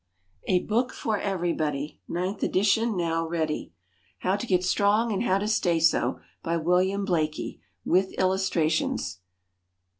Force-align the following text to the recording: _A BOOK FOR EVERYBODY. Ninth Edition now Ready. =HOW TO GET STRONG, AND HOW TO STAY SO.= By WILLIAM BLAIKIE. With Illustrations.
_A 0.51 0.61
BOOK 0.61 0.93
FOR 0.95 1.19
EVERYBODY. 1.19 2.01
Ninth 2.07 2.41
Edition 2.41 2.97
now 2.97 3.27
Ready. 3.27 3.71
=HOW 4.21 4.35
TO 4.35 4.47
GET 4.47 4.63
STRONG, 4.63 5.11
AND 5.13 5.21
HOW 5.21 5.37
TO 5.37 5.47
STAY 5.47 5.79
SO.= 5.79 6.19
By 6.41 6.57
WILLIAM 6.57 7.05
BLAIKIE. 7.05 7.59
With 7.85 8.11
Illustrations. 8.17 9.19